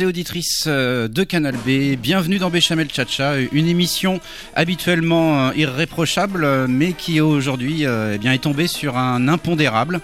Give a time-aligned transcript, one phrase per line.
[0.00, 4.20] Et auditrices euh, de Canal B, bienvenue dans Béchamel Chacha, une émission
[4.54, 10.00] habituellement euh, irréprochable, euh, mais qui aujourd'hui eh est tombée sur un impondérable.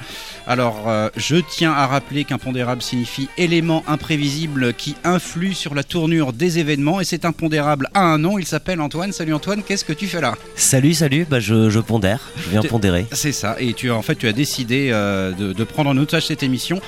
[0.46, 6.58] Alors, je tiens à rappeler qu'impondérable signifie élément imprévisible qui influe sur la tournure des
[6.58, 9.12] événements, et cet impondérable a un nom, il s'appelle Antoine.
[9.12, 12.62] Salut Antoine, qu'est-ce que tu fais là Salut, salut, bah je, je pondère, je viens
[12.62, 13.06] pondérer.
[13.12, 16.42] C'est ça, et tu, en fait, tu as décidé de, de prendre en otage cette
[16.42, 16.80] émission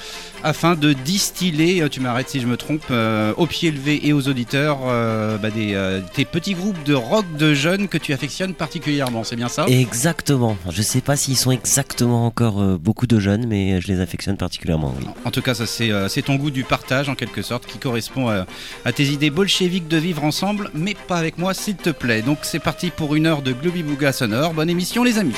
[0.46, 4.28] afin de distiller, tu m'arrêtes si je me trompe, euh, au pied levé et aux
[4.28, 8.54] auditeurs, euh, bah, des, euh, tes petits groupes de rock de jeunes que tu affectionnes
[8.54, 9.66] particulièrement, c'est bien ça?
[9.66, 10.56] Exactement.
[10.70, 14.94] Je sais pas s'ils sont exactement encore beaucoup de jeunes, mais je les affectionne particulièrement.
[15.24, 18.92] En tout cas, ça c'est ton goût du partage en quelque sorte qui correspond à,
[18.92, 22.22] tes idées bolcheviques de vivre ensemble, mais pas avec moi s'il te plaît.
[22.22, 24.54] Donc c'est parti pour une heure de Globy Bouga sonore.
[24.54, 25.34] Bonne émission les amis.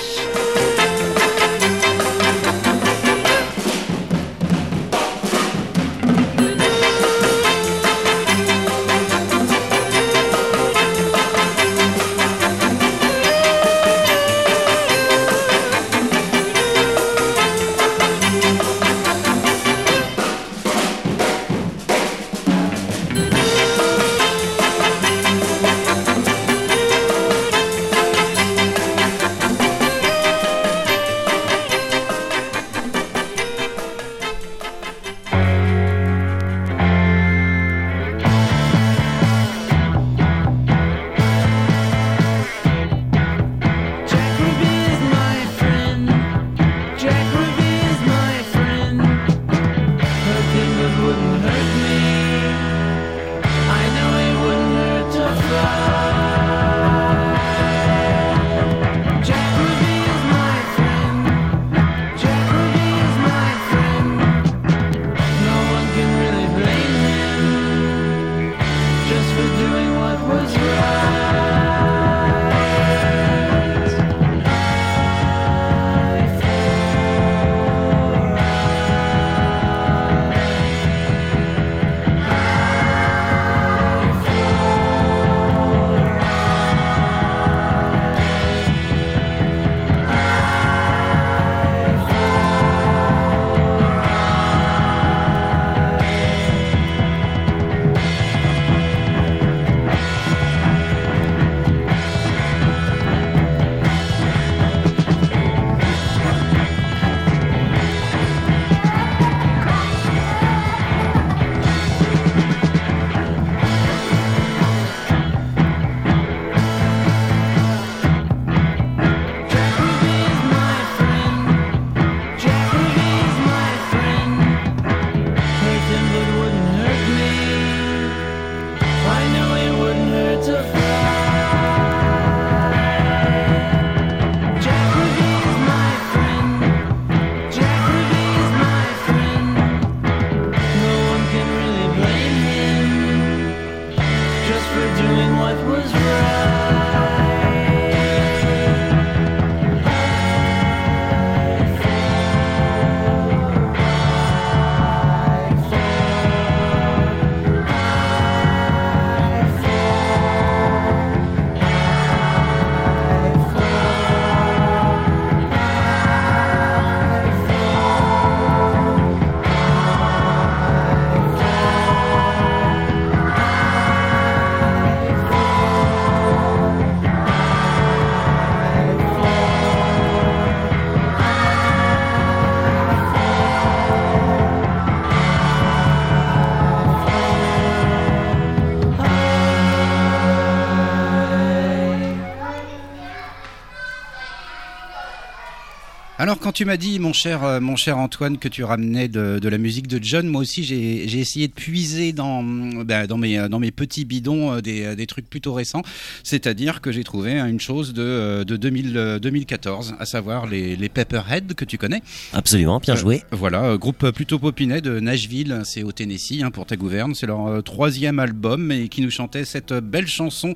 [196.28, 199.38] Alors quand tu m'as dit, mon cher, euh, mon cher Antoine, que tu ramenais de,
[199.38, 203.48] de la musique de John, moi aussi j'ai essayé de puiser dans, ben, dans, mes,
[203.48, 205.80] dans mes petits bidons euh, des, des trucs plutôt récents.
[206.24, 210.90] C'est-à-dire que j'ai trouvé une chose de, euh, de 2000, 2014, à savoir les, les
[210.90, 212.02] Pepperhead que tu connais.
[212.34, 213.22] Absolument, bien joué.
[213.30, 217.14] Voilà, euh, groupe plutôt popinet de Nashville, c'est au Tennessee hein, pour ta gouverne.
[217.14, 220.52] C'est leur euh, troisième album et qui nous chantait cette belle chanson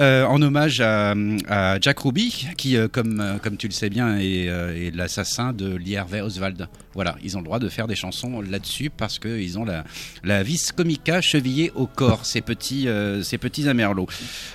[0.00, 1.14] euh, en hommage à,
[1.48, 4.90] à Jack Ruby, qui, euh, comme, euh, comme tu le sais bien, est, euh, est
[5.12, 6.68] l'assassin de Harvey Oswald.
[6.94, 9.84] Voilà, ils ont le droit de faire des chansons là-dessus parce qu'ils ont la,
[10.24, 14.06] la vis comica chevillée au corps, ces petits, euh, ces petits amerlots.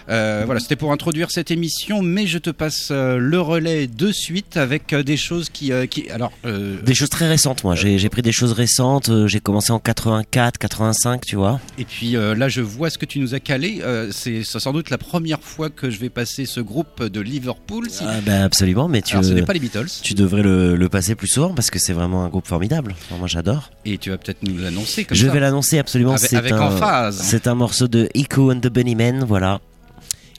[0.09, 4.11] Euh, voilà, c'était pour introduire cette émission, mais je te passe euh, le relais de
[4.11, 7.75] suite avec euh, des choses qui, qui alors, euh, Des choses très récentes, moi.
[7.75, 9.11] J'ai pris des choses récentes.
[9.27, 11.59] J'ai commencé en 84, 85, tu vois.
[11.77, 13.81] Et puis là, je vois ce que tu nous as calé.
[14.11, 17.89] C'est sans doute la première fois que je vais passer ce groupe de Liverpool.
[17.89, 18.03] Si...
[18.05, 19.87] Ah, ben absolument, mais tu, Alors, ce n'est pas les Beatles.
[20.01, 22.95] tu devrais le, le passer plus souvent parce que c'est vraiment un groupe formidable.
[23.17, 23.71] Moi, j'adore.
[23.85, 25.33] Et tu vas peut-être nous l'annoncer comme Je ça.
[25.33, 26.11] vais l'annoncer absolument.
[26.13, 27.19] Avec- C'est avec un, emphase.
[27.21, 29.59] C'est un morceau de Echo and the Bunnymen, voilà.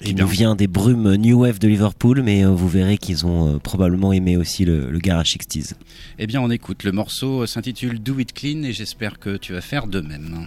[0.00, 3.26] Eh Qui nous vient des brumes New Wave de Liverpool, mais euh, vous verrez qu'ils
[3.26, 5.72] ont euh, probablement aimé aussi le, le Garage 60s.
[6.20, 6.84] Eh bien, on écoute.
[6.84, 10.46] Le morceau s'intitule Do It Clean et j'espère que tu vas faire de même.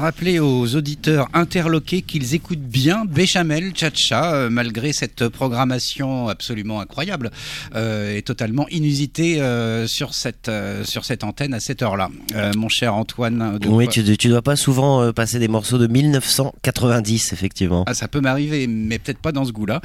[0.00, 7.30] Rappeler aux auditeurs interloqués qu'ils écoutent bien Béchamel Tchatcha, euh, malgré cette programmation absolument incroyable
[7.74, 12.08] euh, et totalement inusitée euh, sur, cette, euh, sur cette antenne à cette heure-là.
[12.56, 17.32] Mon cher Antoine, de Oui, tu, tu dois pas souvent passer des morceaux de 1990,
[17.32, 17.84] effectivement.
[17.86, 19.80] Ah, ça peut m'arriver, mais peut-être pas dans ce goût-là.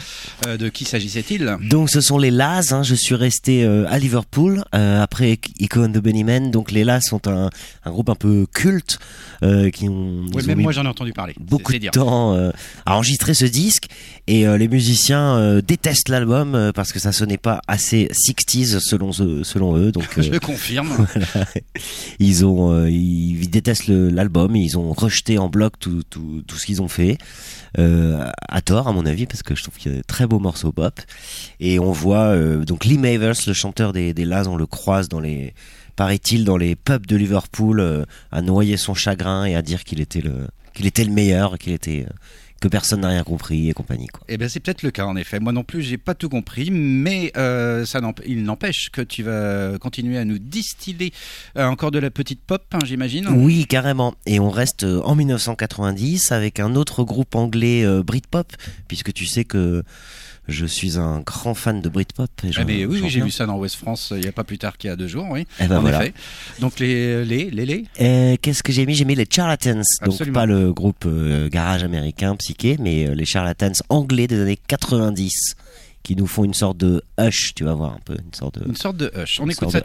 [0.59, 1.57] De qui s'agissait-il?
[1.69, 2.83] Donc ce sont les Laz, hein.
[2.83, 6.51] je suis resté à Liverpool après Echo and the Bunnymen.
[6.51, 7.49] Donc les Laz sont un,
[7.83, 8.99] un groupe un peu culte
[9.73, 11.33] qui ont, Oui, ils même moi j'en ai entendu parler.
[11.39, 11.91] beaucoup de dire.
[11.91, 12.51] temps euh,
[12.85, 13.87] à enregistrer ce disque
[14.27, 18.79] et euh, les musiciens euh, détestent l'album euh, parce que ça sonnait pas assez 60s
[18.79, 19.91] selon eux, selon eux.
[19.91, 21.07] Donc Je confirme.
[22.19, 26.65] ils ont ils, ils détestent l'album, ils ont rejeté en bloc tout, tout, tout ce
[26.65, 27.17] qu'ils ont fait
[27.77, 30.39] à tort à mon avis parce que je trouve qu'il y a de très beaux
[30.39, 30.97] morceaux pop
[31.59, 32.33] et on voit
[32.65, 35.53] donc Lee Mavers le chanteur des des Laz on le croise dans les
[35.95, 40.01] paraît-il dans les pubs de Liverpool euh, à noyer son chagrin et à dire qu'il
[40.01, 42.13] était le qu'il était le meilleur qu'il était euh,
[42.61, 44.21] que personne n'a rien compris et compagnie quoi.
[44.27, 45.39] Eh bien, c'est peut-être le cas en effet.
[45.39, 49.77] Moi non plus, j'ai pas tout compris, mais euh, ça il n'empêche que tu vas
[49.77, 51.11] continuer à nous distiller
[51.57, 53.27] euh, encore de la petite pop, hein, j'imagine.
[53.27, 54.15] Oui, carrément.
[54.25, 58.53] Et on reste euh, en 1990 avec un autre groupe anglais Britpop,
[58.87, 59.83] puisque tu sais que
[60.47, 62.29] je suis un grand fan de Britpop.
[62.43, 64.43] et j'en- ben oui, j'ai vu ça dans West France euh, il n'y a pas
[64.43, 65.45] plus tard qu'il y a deux jours, oui.
[65.59, 66.03] Eh ben en voilà.
[66.03, 66.13] effet.
[66.59, 67.85] Donc les les les les.
[68.01, 68.95] Euh, Qu'est-ce que j'ai mis?
[68.95, 73.25] J'ai mis les Charlatans, donc pas le groupe euh, garage américain psyché, mais euh, les
[73.25, 75.55] Charlatans anglais des années 90
[76.03, 78.67] qui nous font une sorte de hush, tu vas voir un peu, une sorte de.
[78.67, 79.39] Une sorte de hush.
[79.41, 79.81] On écoute ça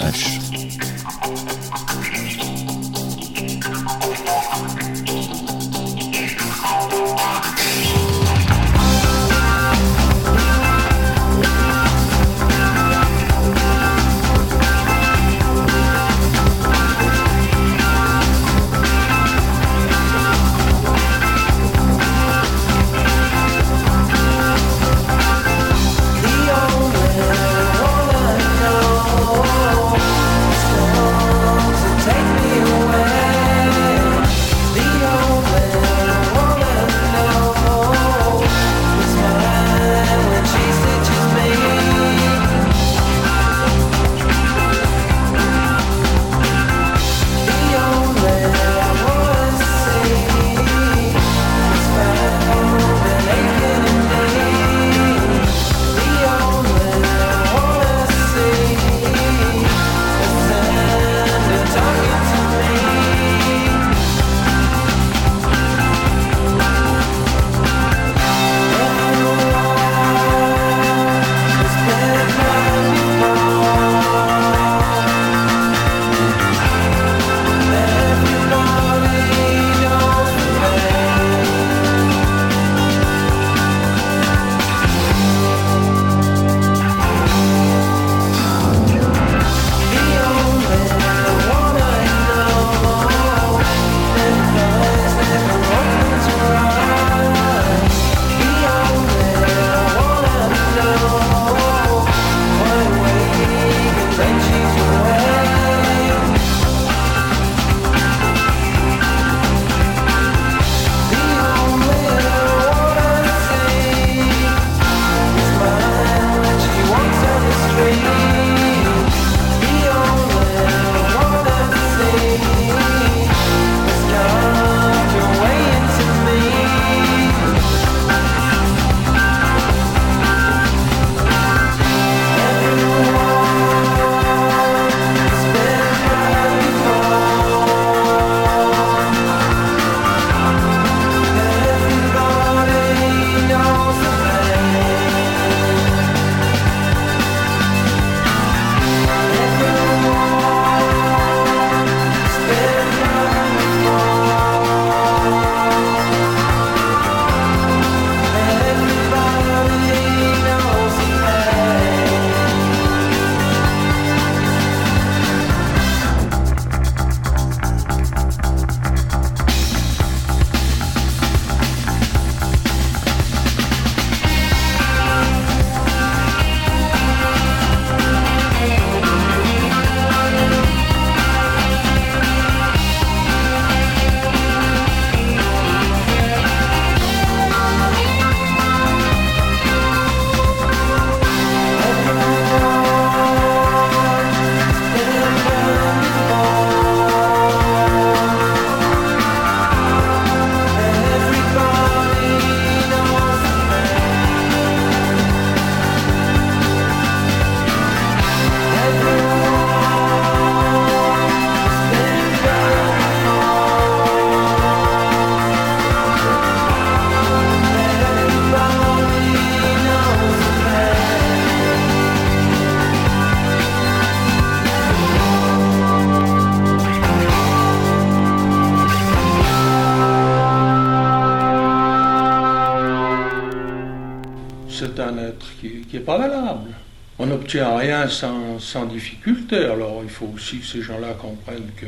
[237.58, 239.56] n'obtient rien sans, sans, difficulté.
[239.56, 241.86] Alors il faut aussi que ces gens-là comprennent que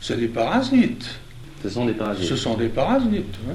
[0.00, 1.18] c'est des parasites.
[1.62, 2.28] Ce sont des parasites.
[2.28, 3.34] Ce sont des parasites.
[3.48, 3.54] Hein.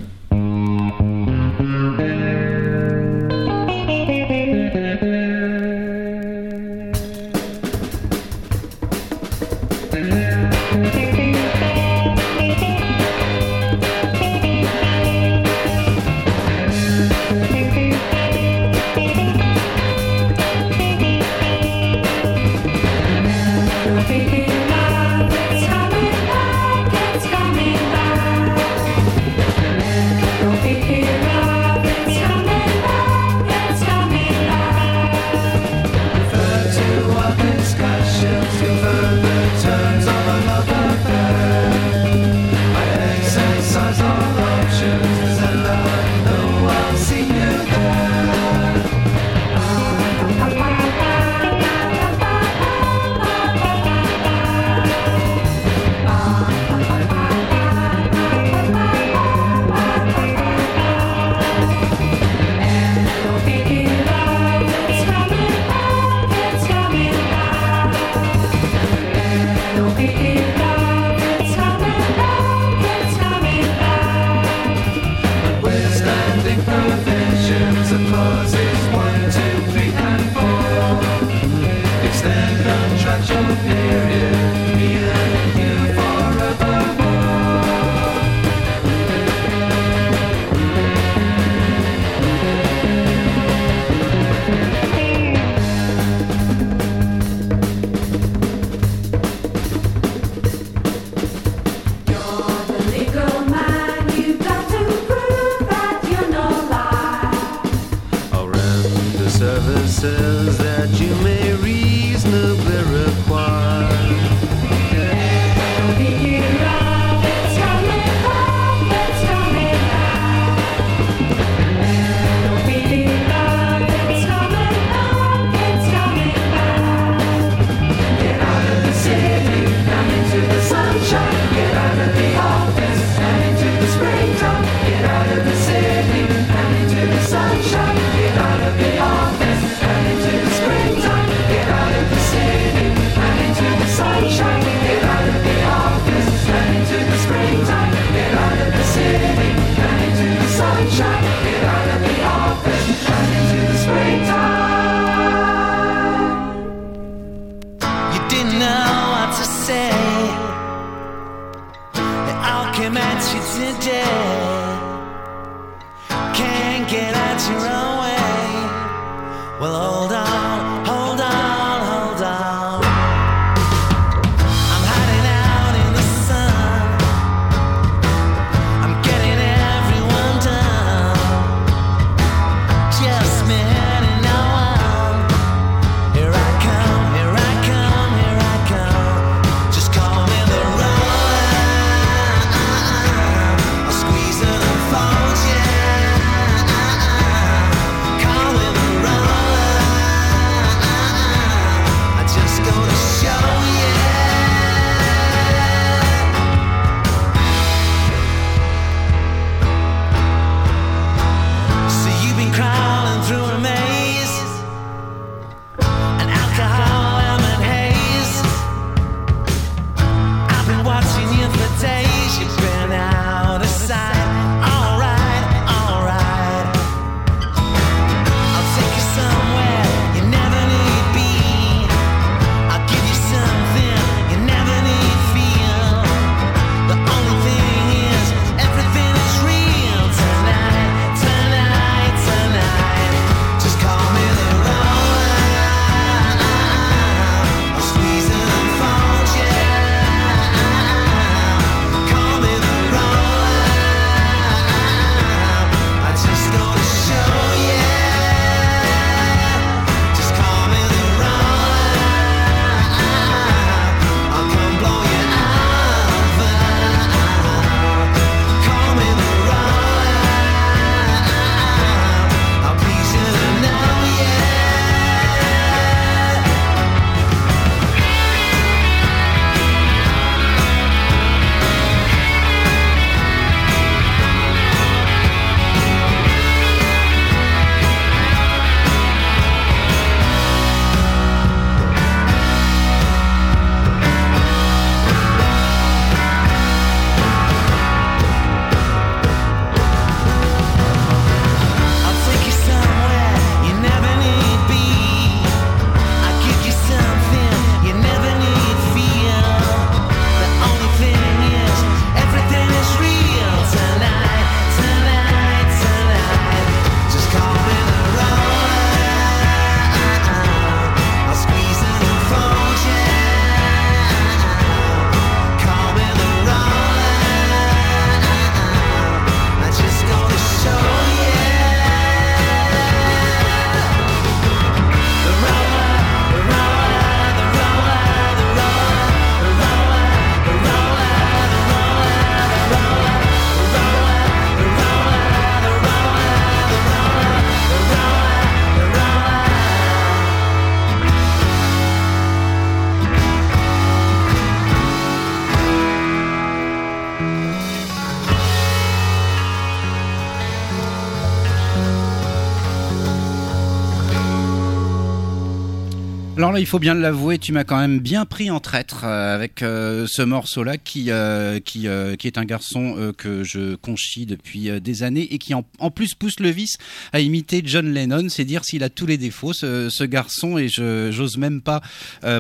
[366.54, 369.64] Alors il faut bien l'avouer, tu m'as quand même bien pris en traître euh, avec
[369.64, 374.70] euh, ce morceau-là qui euh, qui euh, qui est un garçon que je conchis depuis
[374.80, 376.76] des années et qui en, en plus pousse le vice
[377.12, 378.30] à imiter John Lennon.
[378.30, 381.82] C'est dire s'il a tous les défauts, ce, ce garçon et je j'ose même pas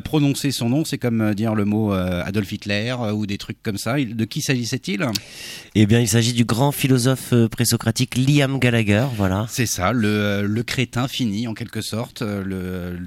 [0.04, 0.86] prononcer son nom.
[0.86, 4.00] C'est comme dire le mot Adolf Hitler ou des trucs comme ça.
[4.00, 5.08] Il- De qui s'agissait-il?
[5.74, 9.48] Eh bien, il s'agit du grand philosophe présocratique Liam Gallagher, voilà.
[9.50, 13.00] C'est ça, le, le crétin fini en quelque sorte, le,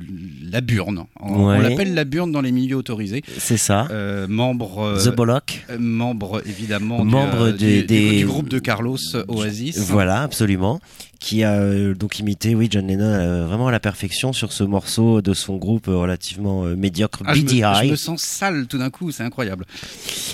[0.51, 0.96] la burne.
[1.21, 1.57] On, Ouais.
[1.57, 3.23] on l'appelle la burne dans les milieux autorisés.
[3.39, 3.87] C'est ça.
[3.91, 5.65] Euh, membre, euh, The Bollock.
[5.71, 8.97] euh, membre évidemment Membre du, des- du- des- du groupe de Carlos
[9.29, 9.79] Oasis.
[9.79, 10.81] Voilà, absolument.
[11.19, 15.33] Qui a donc imité, oui, John Lennon vraiment à la perfection sur ce morceau de
[15.33, 17.63] son groupe relativement médiocre, Ah, je, me, BDI.
[17.87, 19.65] je me sens sale tout d'un coup, c'est incroyable.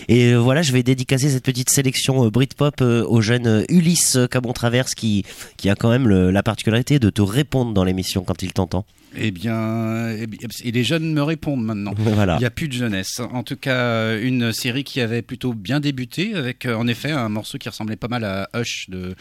[0.08, 4.94] Et voilà, je vais dédicacer cette petite sélection Britpop au jeune Ulysse euh, Cabon Traverse
[4.94, 5.24] qui,
[5.56, 8.84] qui a quand même le- la particularité de te répondre dans l'émission quand il t'entend.
[9.16, 10.26] Eh bien, eh
[10.64, 11.92] et les jeunes me répondent maintenant.
[11.96, 12.36] Voilà.
[12.36, 13.20] Il n'y a plus de jeunesse.
[13.32, 17.28] En tout cas, une série qui avait plutôt bien débuté, avec euh, en effet un
[17.28, 19.14] morceau qui ressemblait pas mal à Hush de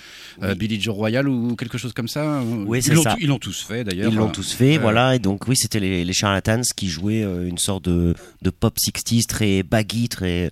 [0.44, 0.56] euh, Oui.
[0.56, 2.42] Billy Joe Royal ou quelque chose comme ça.
[2.66, 3.14] Oui, ils c'est l'ont ça.
[3.16, 4.12] tous- Ils l'ont tous fait d'ailleurs.
[4.12, 5.16] Ils l'ont tous fait, Euh, voilà.
[5.16, 8.76] Et donc, oui, c'était les, les Charlatans qui jouaient euh, une sorte de, de pop
[8.78, 10.52] 60s très baggy, très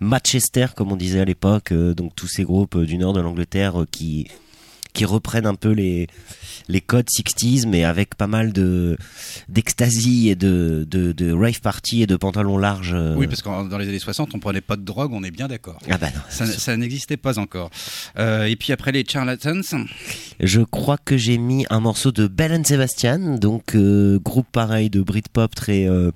[0.00, 1.72] Manchester, comme on disait à l'époque.
[1.72, 4.26] euh, donc, tous ces groupes euh, du nord de l'Angleterre euh, qui,
[4.92, 6.06] qui reprennent un peu les,
[6.68, 8.96] les codes 60s, mais avec pas mal de
[9.48, 12.92] d'ecstasy et de, de, de rave party et de pantalons larges.
[12.94, 13.14] euh.
[13.16, 15.48] Oui, parce que dans les années 60, on prenait pas de drogue, on est bien
[15.48, 15.78] d'accord.
[15.90, 16.20] Ah bah non.
[16.28, 17.70] Ça, ça n'existait pas encore.
[18.18, 19.62] Euh, et puis après les Charlatans,
[20.40, 24.90] Je crois que j'ai mis un morceau de Bell and Sebastian, donc euh, groupe pareil
[24.90, 26.10] de Britpop très euh,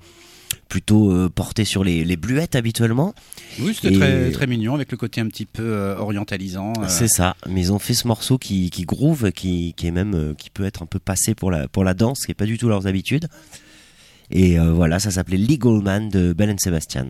[0.67, 3.13] plutôt euh, porté sur les, les bluettes habituellement.
[3.59, 6.73] oui, c'était Et- très, très mignon avec le côté un petit peu euh, orientalisant.
[6.79, 6.85] euh.
[6.87, 7.35] C'est ça.
[7.47, 10.65] Mais ils ont fait ce morceau qui, qui groove, qui, qui est même qui peut
[10.65, 12.87] être un peu passé pour la pour la danse, qui est pas du tout leurs
[12.87, 13.27] habitudes.
[14.31, 17.07] Et euh, voilà, ça s'appelait Legal Man de Bell and Sebastian.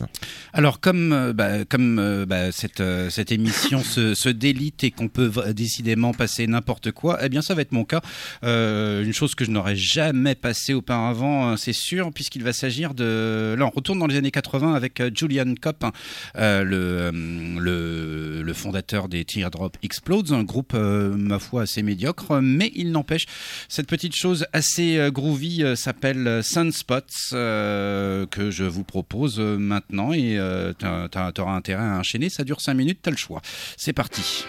[0.52, 5.30] Alors comme euh, bah, comme euh, bah, cette cette émission se, délite et qu'on peut
[5.54, 8.00] décidément passer n'importe quoi, eh bien ça va être mon cas.
[8.42, 13.54] Une chose que je n'aurais jamais passé auparavant, euh, c'est sûr, puisqu'il va s'agir de
[13.58, 15.92] là on retourne dans les années 80 avec Julian Copp, hein,
[16.34, 17.10] le,
[17.58, 23.26] le le fondateur des Teardrop Explodes, un groupe ma foi assez médiocre, mais il n'empêche
[23.68, 30.38] cette petite chose assez groovy s'appelle Sunspots euh, que je vous propose euh, maintenant et
[30.38, 32.28] euh, t'as- t'auras intérêt à enchaîner.
[32.28, 33.40] Ça dure 5 minutes, t'as le choix.
[33.76, 34.44] C'est parti.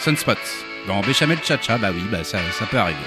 [0.00, 0.34] Sunspots.
[0.86, 2.98] Dans Béchamel Chacha, bah oui, bah ça, ça peut arriver.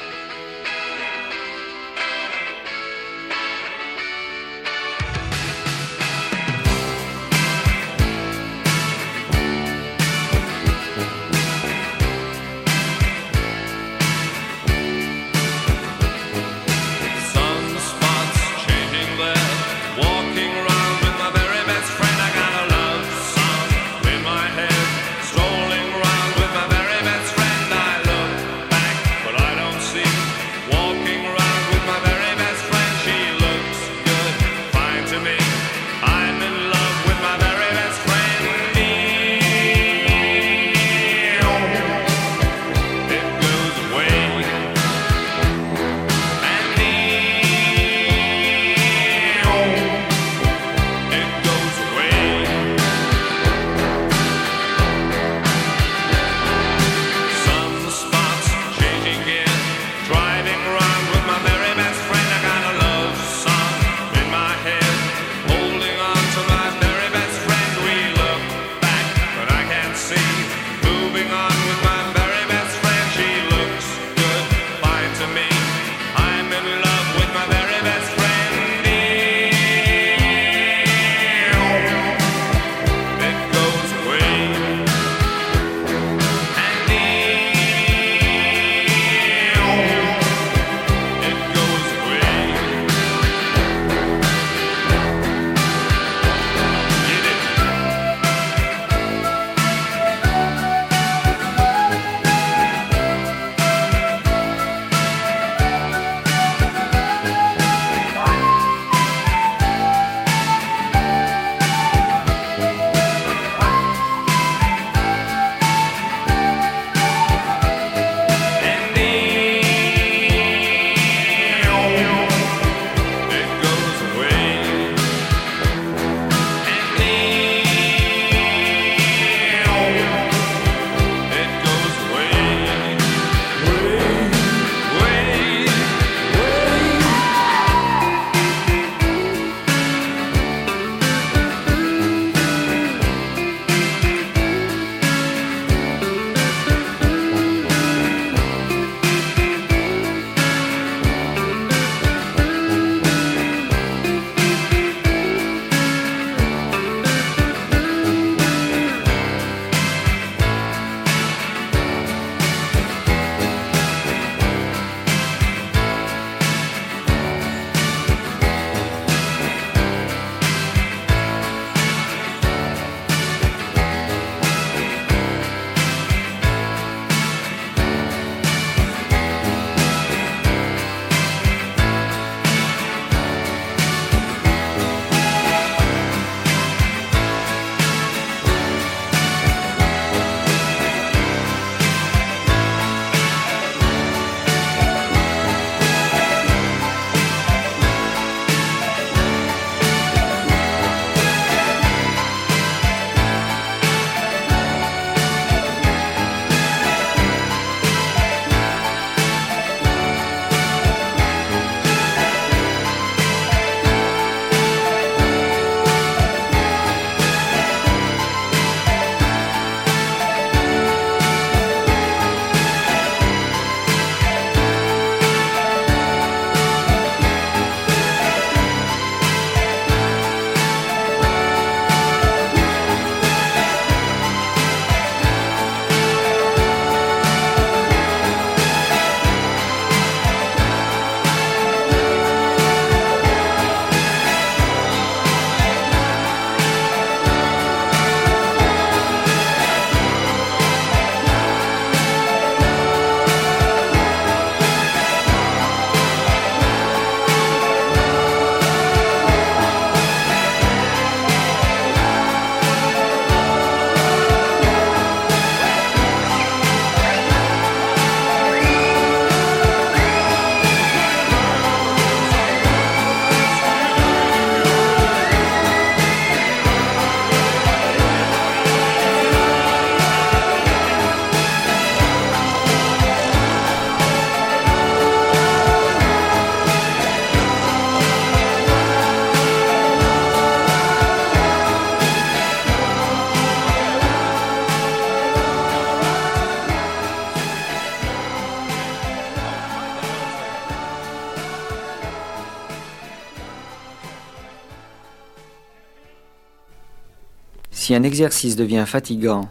[307.89, 309.49] Si un exercice devient fatigant,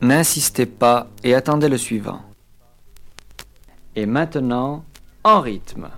[0.00, 2.20] n'insistez pas et attendez le suivant.
[3.94, 4.84] Et maintenant,
[5.22, 5.88] en rythme.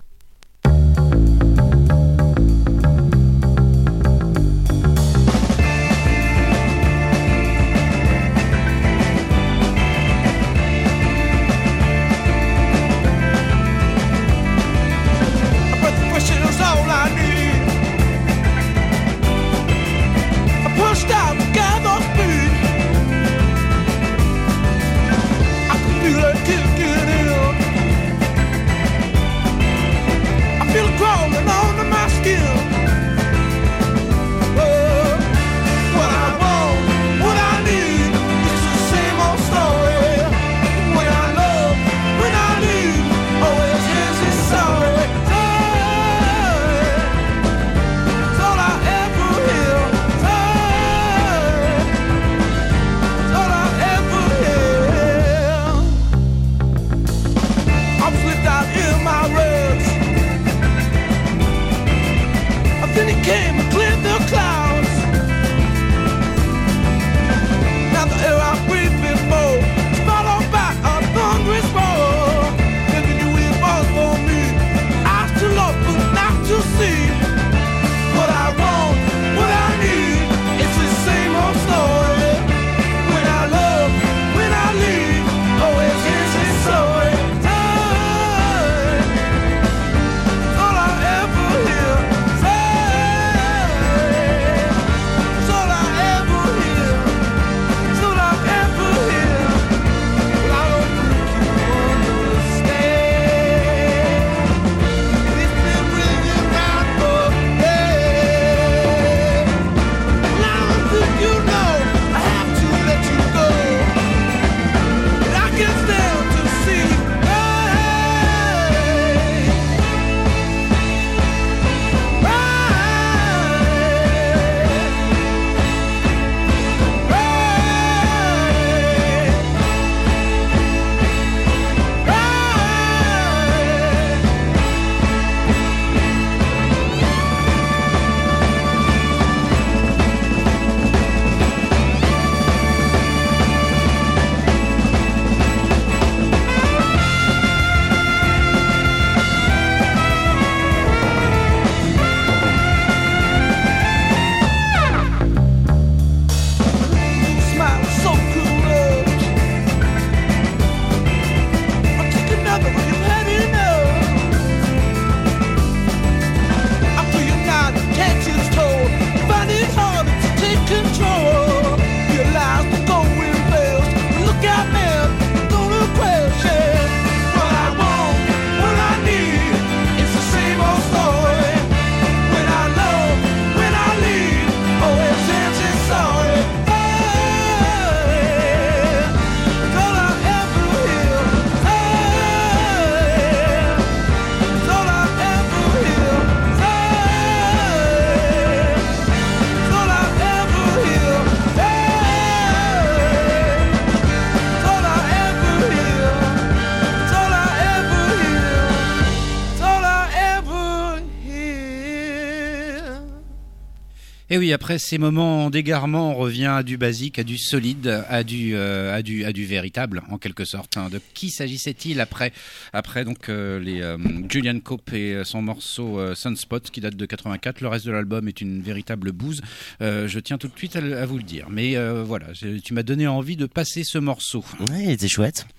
[214.30, 218.22] Et oui, après ces moments d'égarement, on revient à du basique, à du solide, à
[218.24, 220.76] du, euh, à du, à du véritable, en quelque sorte.
[220.76, 220.90] hein.
[220.90, 222.32] De qui s'agissait-il après,
[222.74, 223.96] après donc euh, les euh,
[224.28, 227.62] Julian Cope et son morceau Sunspot qui date de 84.
[227.62, 229.40] Le reste de l'album est une véritable bouse.
[229.80, 231.46] Je tiens tout de suite à, vous le dire.
[231.50, 232.26] Mais voilà,
[232.62, 234.44] tu m'as donné envie de passer ce morceau.
[234.60, 235.46] Ouais, il était chouette.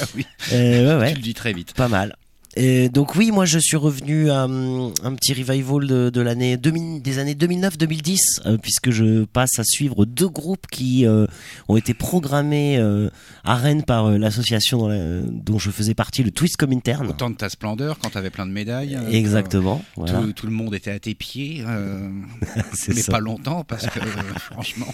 [0.00, 1.10] Ah oui, Euh, ouais, ouais.
[1.10, 1.72] tu le dis très vite.
[1.74, 2.16] Pas mal.
[2.56, 6.56] Et donc oui, moi je suis revenu à hum, un petit revival de, de l'année
[6.56, 11.26] 2000 des années 2009-2010 euh, puisque je passe à suivre deux groupes qui euh,
[11.68, 13.10] ont été programmés euh,
[13.44, 17.06] à Rennes par euh, l'association la- dont je faisais partie, le Twist Comintern.
[17.06, 18.96] Autant de ta splendeur quand t'avais plein de médailles.
[18.96, 19.76] euh, Exactement.
[19.94, 20.22] Tout, Voilà.
[20.34, 22.08] tout le monde était à tes pieds, euh,
[22.88, 23.12] mais ça.
[23.12, 24.04] pas longtemps parce que euh,
[24.50, 24.92] franchement,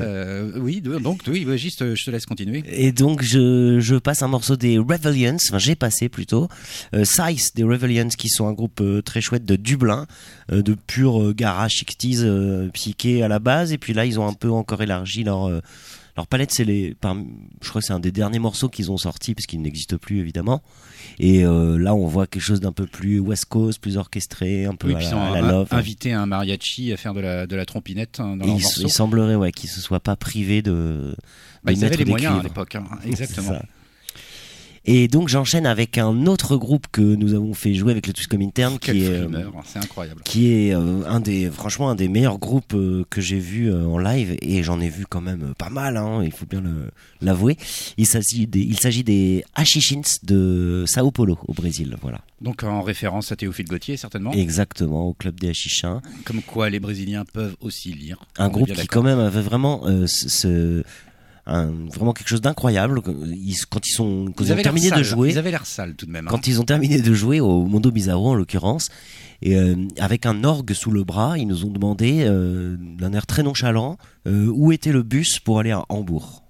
[0.00, 0.80] euh, oui.
[0.80, 2.64] Donc oui, vas-y, je te- je te laisse continuer.
[2.66, 6.48] Et donc je, je passe un morceau des Rebellions, enfin j'ai passé plutôt,
[6.89, 10.06] euh, Size des Rebellions qui sont un groupe euh, très chouette de Dublin,
[10.52, 14.18] euh, de pur euh, garage 60s euh, psyché à la base, et puis là ils
[14.18, 15.60] ont un peu encore élargi leur, euh,
[16.16, 16.96] Alors Palette, c'est les,
[17.62, 20.18] je crois que c'est un des derniers morceaux qu'ils ont sortis parce qu'il n'existe plus
[20.20, 20.62] évidemment.
[21.18, 24.74] Et euh, là, on voit quelque chose d'un peu plus West Coast, plus orchestré, un
[24.74, 25.68] peu Oui, à ils ont à la Love.
[25.70, 28.82] invité un mariachi à faire de la, de la trompinette hein, dans leur il, morceau.
[28.82, 31.14] il semblerait ouais, qu'ils se soient pas privés de,
[31.64, 33.52] Bah, de ils avaient les des moyens à l'époque, hein, exactement.
[34.86, 38.40] Et donc j'enchaîne avec un autre groupe que nous avons fait jouer avec le Tuscom
[38.40, 40.22] Interne, Quel qui est euh, hein, c'est incroyable.
[40.24, 43.84] qui est euh, un des franchement un des meilleurs groupes euh, que j'ai vu euh,
[43.84, 46.90] en live et j'en ai vu quand même pas mal hein, il faut bien le-
[47.20, 47.58] l'avouer
[47.98, 52.80] il s'agit des il s'agit des Achishins de Sao Paulo au Brésil voilà Donc en
[52.80, 54.32] référence à Théophile Gauthier, certainement.
[54.32, 58.16] exactement au club des Achichins Comme quoi les Brésiliens peuvent aussi lire.
[58.38, 60.82] Un groupe qui quand même avait vraiment ce-
[61.52, 65.30] un- vraiment quelque chose d'incroyable Ils- quand ils sont quand ils, ont terminé de jouer
[65.30, 66.26] Ils avaient l'air sales tout de même.
[66.26, 66.30] hein.
[66.30, 68.88] quand ils ont terminé de jouer au Mondo Bizarro en l'occurrence
[69.42, 73.26] et euh, avec un orgue sous le bras ils nous ont demandé euh, d'un air
[73.26, 76.44] très nonchalant euh, où était le bus pour aller à Hambourg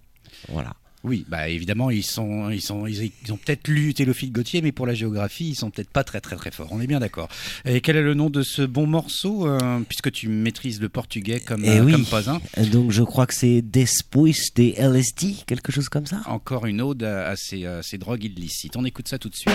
[0.52, 0.72] voilà
[1.02, 4.70] Oui, bah évidemment, ils sont, ils sont, ils, ils ont peut-être lu Théophile Gauthier, mais
[4.70, 6.68] pour la géographie, ils sont peut-être pas très très très forts.
[6.72, 7.28] On est bien d'accord.
[7.64, 11.40] Et quel est le nom de ce bon morceau, euh, puisque tu maîtrises le portugais
[11.40, 11.92] comme, Eh euh, oui.
[11.92, 12.40] comme pas un?
[12.58, 16.20] Et donc je crois que c'est Después de LSD quelque chose comme ça?
[16.26, 18.76] Encore une ode à, à ces, à ces drogues illicites.
[18.76, 19.54] On écoute ça tout de suite.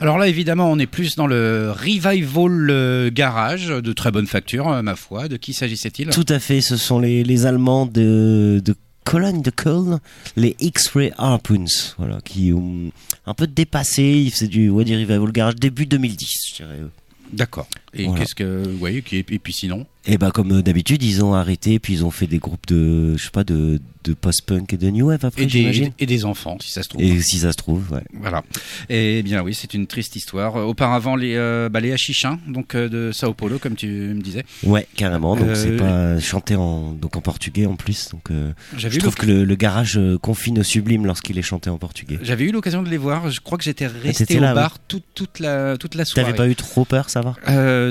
[0.00, 4.68] Alors là, évidemment, on est plus dans le revival euh, garage de très bonne facture,
[4.68, 5.28] euh, ma foi.
[5.28, 6.08] De qui s'agissait-il?
[6.08, 8.74] Tout à fait, ce sont les, les Allemands de, de
[9.04, 9.98] Cologne, de Köln,
[10.36, 11.64] les X-Ray Harpoons,
[11.98, 12.90] voilà, qui ont
[13.26, 16.78] un peu dépassé, ils faisaient du, ouais, du revival garage début 2010, je dirais.
[17.32, 17.66] D'accord.
[17.94, 18.20] Et Voilà.
[18.20, 19.86] qu'est-ce que, qui- et puis sinon?
[20.06, 23.16] Et bah comme euh, d'habitude, ils ont arrêté, puis ils ont fait des groupes de,
[23.18, 25.92] je sais pas, de, de post-punk et de new wave après, et des, j'imagine.
[25.98, 27.02] et des enfants, si ça se trouve.
[27.02, 28.00] Et si ça se trouve, ouais.
[28.14, 28.42] Voilà.
[28.88, 30.56] Et bien oui, c'est une triste histoire.
[30.56, 34.22] Euh, Auparavant, les, euh, bah, les Hachichins, donc euh, de Sao Paulo, comme tu me
[34.22, 34.44] disais.
[34.62, 35.36] Ouais, carrément.
[35.36, 38.08] Donc Euh, c'est pas chanté en donc en portugais en plus.
[38.10, 38.30] Donc
[38.76, 42.18] je trouve que le, le garage confine au sublime lorsqu'il est chanté en portugais.
[42.22, 43.30] J'avais eu l'occasion de les voir.
[43.30, 46.24] Je crois que j'étais resté t'étais au là, bar toute, toute la toute la soirée.
[46.32, 47.34] T'avais pas eu trop peur, ça va?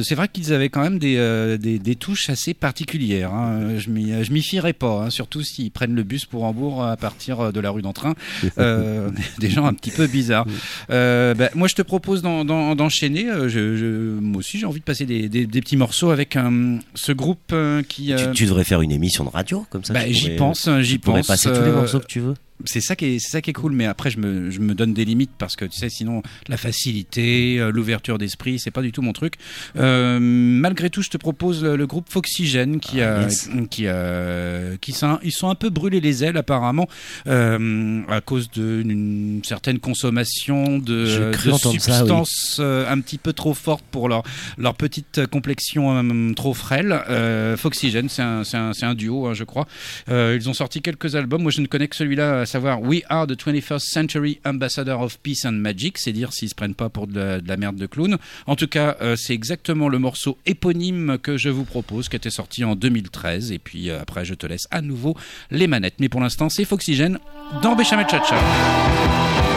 [0.03, 3.33] C'est vrai qu'ils avaient quand même des, des, des touches assez particulières.
[3.33, 3.77] hein.
[3.77, 6.97] Je m'y je m'y fierais pas, hein, surtout s'ils prennent le bus pour Hambourg à
[6.97, 8.15] partir de la rue d'Entrain.
[8.57, 10.45] Euh, des gens un petit peu bizarres.
[10.89, 13.29] Euh, bah, moi, je te propose d'en- d'en- d'enchaîner.
[13.29, 16.35] Euh, je, je- moi aussi, j'ai envie de passer des, des- des petits morceaux avec
[16.35, 18.13] euh, ce groupe euh, qui.
[18.13, 19.93] euh, tu, tu devrais faire une émission de radio comme ça.
[19.93, 21.27] bah, tu j'y pense, j'y Tu pourrais pense.
[21.27, 22.33] passer tous les euh, morceaux que tu veux.
[22.65, 24.73] C'est ça qui est c'est ça qui est cool mais après je me, je me
[24.75, 28.81] donne des limites parce que tu sais sinon la facilité euh, l'ouverture d'esprit c'est pas
[28.81, 29.35] du tout mon truc
[29.77, 33.49] Euh, malgré tout je te propose le, le groupe Foxygène qui Ah, a yes.
[33.69, 36.87] qui a qui sont ils sont un peu brûlés les ailes apparemment
[37.27, 41.97] euh, à cause d'une certaine consommation de, de entendre ça, oui.
[41.99, 44.23] substances un petit peu trop fortes pour leur
[44.57, 49.33] leur petite complexion trop frêle euh, Foxygène c'est un, c'est un, c'est un duo hein,
[49.33, 49.67] je crois
[50.09, 51.41] ils ont sorti quelques albums.
[51.41, 55.45] Moi, je ne connais que celui-là, savoir We Are the 21st Century Ambassador of Peace
[55.45, 55.97] and Magic.
[55.97, 58.17] C'est dire s'ils se prennent pas pour de la, de la merde de clown.
[58.47, 62.29] En tout cas, euh, c'est exactement le morceau éponyme que je vous propose, qui était
[62.29, 63.51] sorti en 2013.
[63.51, 65.15] Et puis euh, après, je te laisse à nouveau
[65.51, 65.95] les manettes.
[65.99, 67.19] Mais pour l'instant, c'est Foxygène
[67.61, 68.35] dans Béchamel Chacha.
[68.35, 69.48] We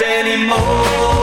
[0.00, 1.21] anymore.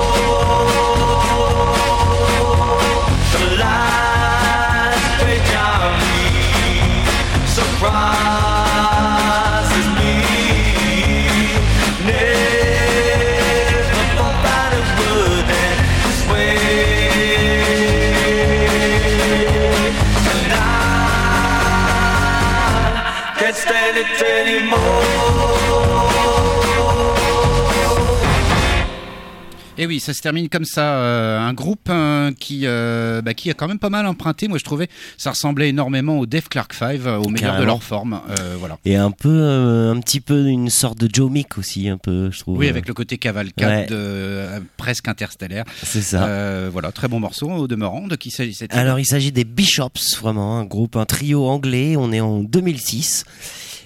[29.82, 31.00] Et oui, ça se termine comme ça.
[31.00, 34.50] euh, un groupe euh, qui, euh, bah, qui a quand même pas mal emprunté.
[34.50, 37.82] Moi, je trouvais ça ressemblait énormément au Def Clark 5, euh, au meilleur de leur
[37.82, 38.20] forme.
[38.60, 38.78] Voilà.
[38.84, 42.40] Et un peu, un petit peu une sorte de Joe Mick aussi, un peu, je
[42.40, 42.58] trouve.
[42.58, 44.60] Oui, avec le côté cavalcade Ouais.
[44.76, 45.64] presque interstellaire.
[45.84, 46.70] C'est ça.
[46.70, 48.06] Voilà, très bon morceau au demeurant.
[48.08, 51.96] De qui s'agissait-il Alors, il s'agit des Bishops, vraiment, un groupe, un trio anglais.
[51.98, 53.24] On est en 2006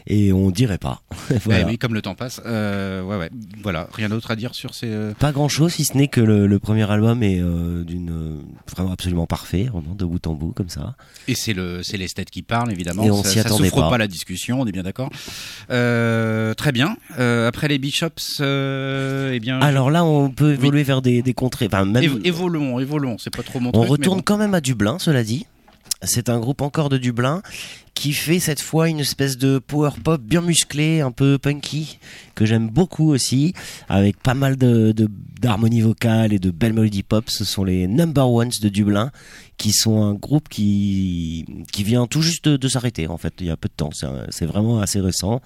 [0.07, 1.01] et on dirait pas.
[1.45, 1.61] voilà.
[1.61, 2.41] Eh oui, comme le temps passe.
[2.45, 3.29] Euh, ouais, ouais.
[3.61, 4.87] Voilà, rien d'autre à dire sur ces.
[4.87, 8.41] euh, Pas grand chose, si ce n'est que le, le premier album est euh, d'une
[8.75, 10.95] vraiment absolument parfait, vraiment de bout en bout comme ça.
[11.27, 13.03] Et c'est le, c'est l'esthète qui parle, évidemment.
[13.03, 13.89] Et on ça, s'y ça attendait souffre pas.
[13.91, 13.97] pas.
[13.97, 15.09] la discussion, on est bien d'accord.
[15.71, 16.97] Euh, très bien.
[17.17, 19.59] Après les Bishops, eh bien.
[19.59, 21.67] Alors là, on peut évoluer vers des, des contrées.
[21.67, 23.17] Enfin, même, évo- évoluons, évoluons.
[23.17, 24.23] C'est pas trop mon on truc, retourne bon.
[24.25, 25.45] quand même à Dublin, cela dit.
[26.05, 27.41] C'est un groupe encore de Dublin
[27.93, 31.99] qui fait cette fois une espèce de power pop bien musclé, un peu punky,
[32.35, 33.53] que j'aime beaucoup aussi,
[33.87, 34.93] avec pas mal de
[35.39, 37.29] d'harmonie vocale et de belles mélodies pop.
[37.29, 39.11] Ce sont les Number Ones de Dublin,
[39.57, 43.49] qui sont un groupe qui qui vient tout juste de, s'arrêter en fait, il y
[43.49, 43.91] a peu de temps.
[44.29, 45.41] C'est vraiment assez récent.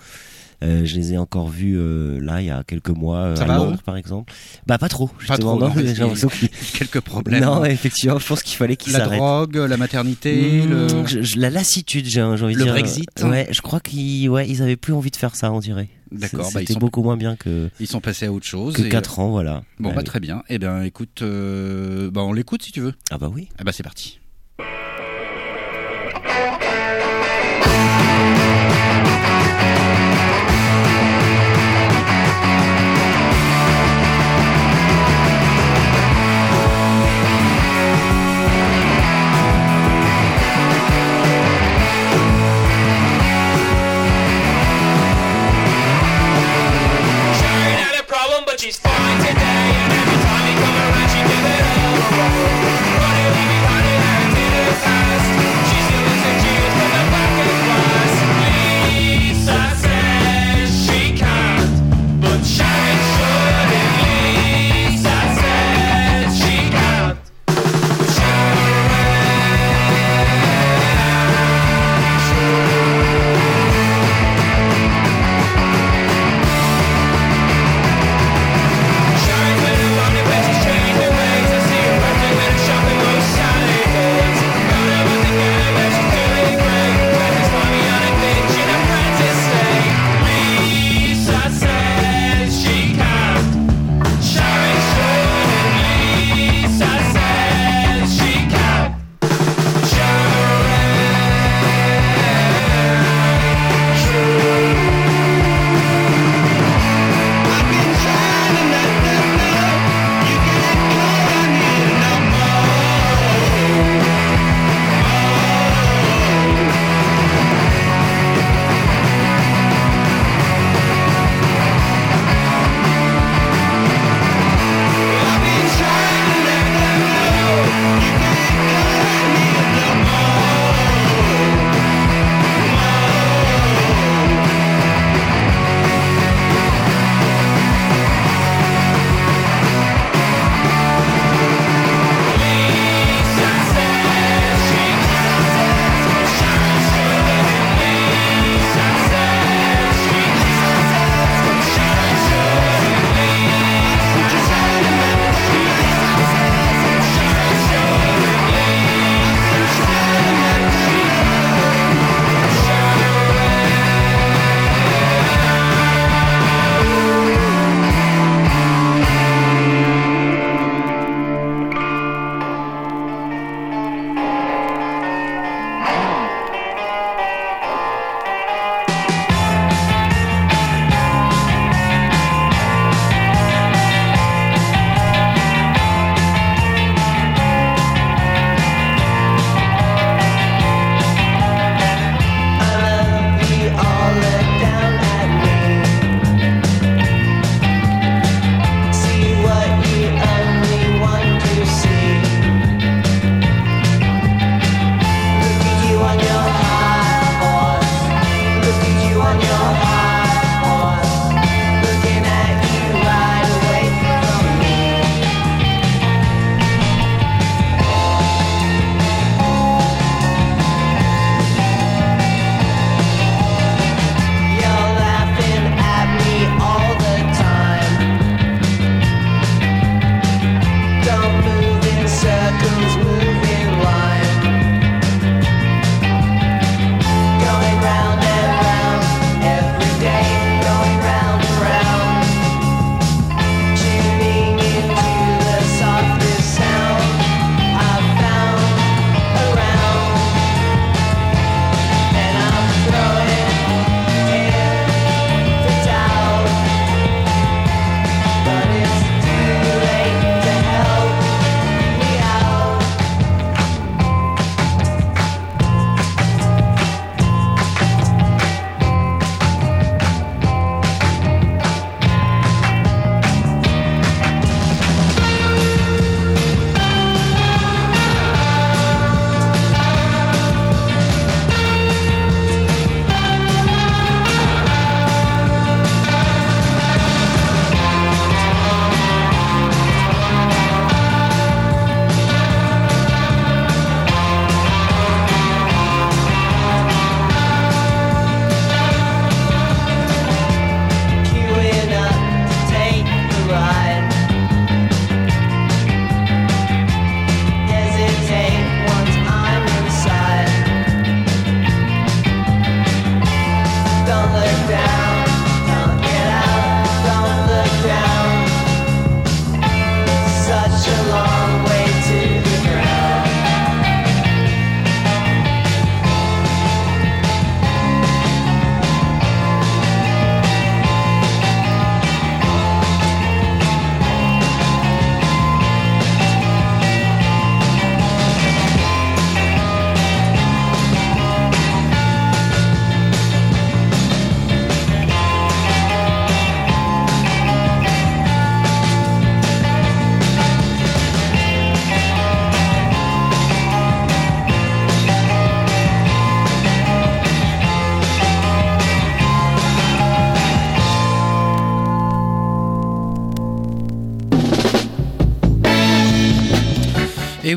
[0.64, 3.46] Euh, je les ai encore vus euh, là il y a quelques mois euh, à
[3.46, 4.34] va, Londres eux par exemple.
[4.66, 5.08] Bah pas trop.
[5.28, 5.60] Pas trop.
[5.60, 7.44] non, non, j'ai qu'il quelques problèmes.
[7.44, 9.20] non, effectivement, je pense qu'il fallait qu'ils la s'arrêtent.
[9.20, 10.88] drogue, la maternité, Mmh, le.
[11.06, 12.74] je- je- la lassitude, j'ai envie de Le dire.
[12.74, 13.08] Brexit.
[13.24, 15.90] Ouais, je crois qu'ils ouais, ils avaient plus envie de faire ça, on dirait.
[16.12, 18.74] D'accord, bah, C'était sont- beaucoup moins bien que, Ils sont passés à autre chose.
[18.76, 19.64] que et, 4 ans, voilà.
[19.80, 20.42] Bon, bah très bien.
[20.50, 22.94] Eh bien, écoute, euh, bah, on l'écoute si tu veux.
[23.12, 23.50] Ah bah oui.
[23.60, 24.20] Eh bah, c'est parti.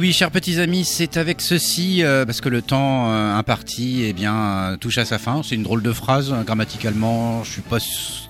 [0.01, 4.15] Oui, chers petits amis, c'est avec ceci, euh, parce que le temps euh, imparti eh
[4.15, 5.43] bien, euh, touche à sa fin.
[5.45, 7.77] C'est une drôle de phrase, hein, grammaticalement, je suis pas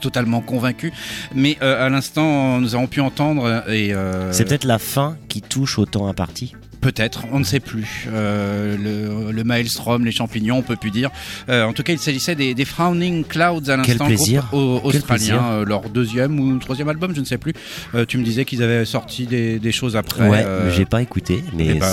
[0.00, 0.92] totalement convaincu.
[1.32, 3.94] Mais à l'instant, nous avons pu entendre, et
[4.32, 6.54] C'est peut-être la fin qui touche au temps imparti.
[6.80, 8.08] Peut-être, on ne sait plus.
[8.12, 11.10] Euh, le, le maelstrom, les champignons, on peut plus dire.
[11.48, 15.02] Euh, en tout cas, il s'agissait des, des Frowning Clouds à l'instant, groupe au- Quel
[15.02, 15.34] plaisir.
[15.34, 17.52] australien, euh, leur deuxième ou troisième album, je ne sais plus.
[17.94, 20.28] Euh, tu me disais qu'ils avaient sorti des, des choses après.
[20.28, 21.86] ouais, j'ai pas écouté, mais ben, va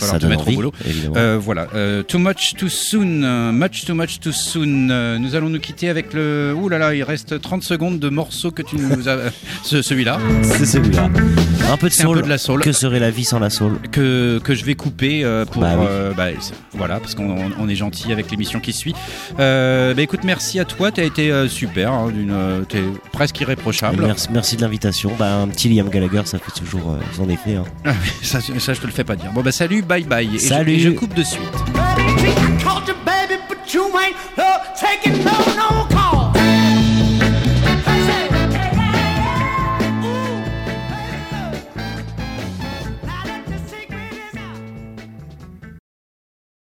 [0.00, 0.72] ça te donne mettre au envie, boulot.
[0.86, 1.14] évidemment.
[1.16, 1.66] Euh, voilà,
[2.06, 5.18] Too Much Too Soon, Much Too Much Too Soon.
[5.18, 6.54] Nous allons nous quitter avec le.
[6.56, 9.18] Ouh là là, il reste 30 secondes de morceaux que tu nous as.
[9.62, 11.08] Ce- Celui-là, c'est celui-là.
[11.70, 12.16] Un peu de c'est un soul.
[12.16, 13.78] peu de la soul Que serait la vie sans la soul?
[13.92, 14.09] Que,
[14.42, 15.62] que je vais couper euh, pour.
[15.62, 15.86] Bah oui.
[15.88, 16.26] euh, bah,
[16.74, 18.94] voilà, parce qu'on on- on est gentil avec l'émission qui suit.
[19.38, 22.82] Euh, bah écoute, merci à toi, t'as été euh, super, hein, d'une, euh, t'es
[23.12, 24.04] presque irréprochable.
[24.06, 25.12] Merci, merci de l'invitation.
[25.18, 27.56] Bah, un petit Liam Gallagher, ça fait toujours euh, son effet.
[27.56, 27.64] hein.
[27.84, 27.92] Ah
[28.22, 29.30] ça, ça, je te le fais pas dire.
[29.32, 30.26] Bon bah salut, bye bye.
[30.34, 30.72] Et je- Salut.
[30.72, 31.40] et je coupe de suite.
[31.76, 34.42] I called you baby, but you ain't uh,
[34.78, 36.19] taking no, no call.